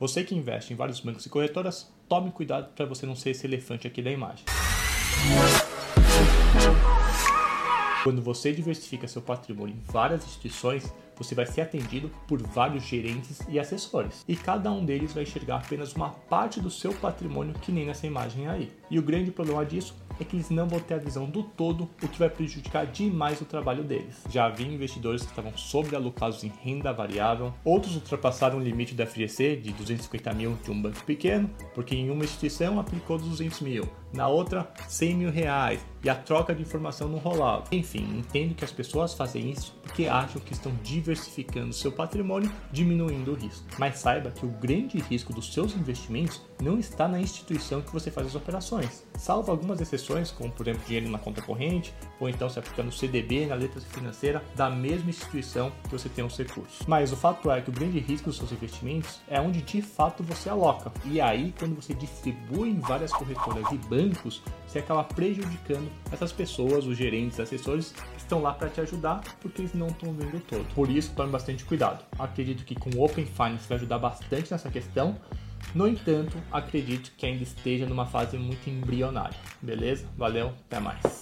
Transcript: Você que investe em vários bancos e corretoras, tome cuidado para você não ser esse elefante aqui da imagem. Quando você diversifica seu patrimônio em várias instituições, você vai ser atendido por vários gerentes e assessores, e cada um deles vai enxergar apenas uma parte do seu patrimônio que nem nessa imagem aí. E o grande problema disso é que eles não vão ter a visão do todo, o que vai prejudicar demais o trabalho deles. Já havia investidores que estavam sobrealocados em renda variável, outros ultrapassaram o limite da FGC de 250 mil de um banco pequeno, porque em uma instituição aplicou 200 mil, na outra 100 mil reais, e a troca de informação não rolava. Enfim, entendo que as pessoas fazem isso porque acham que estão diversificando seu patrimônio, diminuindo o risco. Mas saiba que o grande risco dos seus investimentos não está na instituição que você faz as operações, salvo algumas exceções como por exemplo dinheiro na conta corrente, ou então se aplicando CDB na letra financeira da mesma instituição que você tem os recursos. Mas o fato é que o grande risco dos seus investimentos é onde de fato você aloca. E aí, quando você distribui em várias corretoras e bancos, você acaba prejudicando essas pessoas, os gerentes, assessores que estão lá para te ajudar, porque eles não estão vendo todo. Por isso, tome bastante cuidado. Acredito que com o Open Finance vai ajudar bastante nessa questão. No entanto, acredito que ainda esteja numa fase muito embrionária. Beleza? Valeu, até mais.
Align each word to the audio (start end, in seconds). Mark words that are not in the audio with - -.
Você 0.00 0.24
que 0.24 0.34
investe 0.34 0.72
em 0.72 0.76
vários 0.76 0.98
bancos 0.98 1.26
e 1.26 1.28
corretoras, 1.28 1.92
tome 2.08 2.30
cuidado 2.30 2.72
para 2.74 2.86
você 2.86 3.04
não 3.04 3.14
ser 3.14 3.32
esse 3.32 3.46
elefante 3.46 3.86
aqui 3.86 4.00
da 4.00 4.10
imagem. 4.10 4.46
Quando 8.02 8.22
você 8.22 8.50
diversifica 8.50 9.06
seu 9.06 9.20
patrimônio 9.20 9.76
em 9.76 9.92
várias 9.92 10.24
instituições, 10.24 10.90
você 11.14 11.34
vai 11.34 11.44
ser 11.44 11.60
atendido 11.60 12.10
por 12.26 12.40
vários 12.40 12.84
gerentes 12.84 13.42
e 13.46 13.58
assessores, 13.58 14.24
e 14.26 14.34
cada 14.34 14.72
um 14.72 14.82
deles 14.86 15.12
vai 15.12 15.24
enxergar 15.24 15.56
apenas 15.56 15.92
uma 15.92 16.08
parte 16.08 16.62
do 16.62 16.70
seu 16.70 16.94
patrimônio 16.94 17.52
que 17.60 17.70
nem 17.70 17.84
nessa 17.84 18.06
imagem 18.06 18.48
aí. 18.48 18.72
E 18.90 18.98
o 18.98 19.02
grande 19.02 19.30
problema 19.30 19.66
disso 19.66 19.94
é 20.20 20.24
que 20.24 20.36
eles 20.36 20.50
não 20.50 20.68
vão 20.68 20.78
ter 20.78 20.94
a 20.94 20.98
visão 20.98 21.24
do 21.28 21.42
todo, 21.42 21.88
o 22.02 22.08
que 22.08 22.18
vai 22.18 22.28
prejudicar 22.28 22.86
demais 22.86 23.40
o 23.40 23.44
trabalho 23.44 23.82
deles. 23.82 24.22
Já 24.28 24.46
havia 24.46 24.66
investidores 24.66 25.22
que 25.22 25.30
estavam 25.30 25.56
sobrealocados 25.56 26.44
em 26.44 26.52
renda 26.62 26.92
variável, 26.92 27.52
outros 27.64 27.94
ultrapassaram 27.94 28.58
o 28.58 28.62
limite 28.62 28.94
da 28.94 29.06
FGC 29.06 29.56
de 29.56 29.72
250 29.72 30.32
mil 30.34 30.58
de 30.62 30.70
um 30.70 30.80
banco 30.80 31.02
pequeno, 31.04 31.50
porque 31.74 31.94
em 31.94 32.10
uma 32.10 32.24
instituição 32.24 32.78
aplicou 32.78 33.18
200 33.18 33.60
mil, 33.60 33.88
na 34.12 34.28
outra 34.28 34.70
100 34.88 35.14
mil 35.14 35.30
reais, 35.30 35.84
e 36.02 36.10
a 36.10 36.14
troca 36.14 36.54
de 36.54 36.62
informação 36.62 37.08
não 37.08 37.18
rolava. 37.18 37.64
Enfim, 37.72 38.18
entendo 38.18 38.54
que 38.54 38.64
as 38.64 38.72
pessoas 38.72 39.14
fazem 39.14 39.50
isso 39.50 39.78
porque 39.82 40.06
acham 40.06 40.40
que 40.40 40.52
estão 40.52 40.72
diversificando 40.82 41.72
seu 41.72 41.92
patrimônio, 41.92 42.50
diminuindo 42.70 43.32
o 43.32 43.34
risco. 43.34 43.64
Mas 43.78 43.98
saiba 43.98 44.30
que 44.30 44.46
o 44.46 44.50
grande 44.50 44.98
risco 44.98 45.32
dos 45.32 45.52
seus 45.52 45.74
investimentos 45.74 46.40
não 46.62 46.78
está 46.78 47.08
na 47.08 47.20
instituição 47.20 47.80
que 47.80 47.92
você 47.92 48.10
faz 48.10 48.28
as 48.28 48.34
operações, 48.34 49.04
salvo 49.16 49.50
algumas 49.50 49.80
exceções 49.80 50.09
como 50.36 50.50
por 50.50 50.66
exemplo 50.66 50.86
dinheiro 50.86 51.10
na 51.10 51.18
conta 51.18 51.40
corrente, 51.42 51.94
ou 52.18 52.28
então 52.28 52.48
se 52.48 52.58
aplicando 52.58 52.92
CDB 52.92 53.46
na 53.46 53.54
letra 53.54 53.80
financeira 53.80 54.42
da 54.54 54.68
mesma 54.68 55.10
instituição 55.10 55.72
que 55.84 55.90
você 55.90 56.08
tem 56.08 56.24
os 56.24 56.36
recursos. 56.36 56.86
Mas 56.86 57.12
o 57.12 57.16
fato 57.16 57.50
é 57.50 57.60
que 57.60 57.70
o 57.70 57.72
grande 57.72 57.98
risco 57.98 58.28
dos 58.28 58.36
seus 58.36 58.52
investimentos 58.52 59.20
é 59.28 59.40
onde 59.40 59.62
de 59.62 59.80
fato 59.82 60.22
você 60.22 60.48
aloca. 60.48 60.92
E 61.04 61.20
aí, 61.20 61.54
quando 61.58 61.74
você 61.74 61.94
distribui 61.94 62.70
em 62.70 62.80
várias 62.80 63.12
corretoras 63.12 63.64
e 63.72 63.76
bancos, 63.76 64.42
você 64.66 64.80
acaba 64.80 65.04
prejudicando 65.04 65.90
essas 66.10 66.32
pessoas, 66.32 66.86
os 66.86 66.96
gerentes, 66.96 67.38
assessores 67.40 67.92
que 67.92 68.18
estão 68.18 68.42
lá 68.42 68.52
para 68.52 68.68
te 68.68 68.80
ajudar, 68.80 69.20
porque 69.40 69.62
eles 69.62 69.74
não 69.74 69.88
estão 69.88 70.12
vendo 70.12 70.40
todo. 70.40 70.64
Por 70.74 70.90
isso, 70.90 71.12
tome 71.14 71.30
bastante 71.30 71.64
cuidado. 71.64 72.04
Acredito 72.18 72.64
que 72.64 72.74
com 72.74 72.90
o 72.90 73.04
Open 73.04 73.26
Finance 73.26 73.68
vai 73.68 73.78
ajudar 73.78 73.98
bastante 73.98 74.50
nessa 74.50 74.70
questão. 74.70 75.16
No 75.74 75.86
entanto, 75.86 76.36
acredito 76.50 77.12
que 77.16 77.26
ainda 77.26 77.44
esteja 77.44 77.86
numa 77.86 78.04
fase 78.04 78.36
muito 78.36 78.68
embrionária. 78.68 79.38
Beleza? 79.62 80.04
Valeu, 80.16 80.48
até 80.66 80.80
mais. 80.80 81.19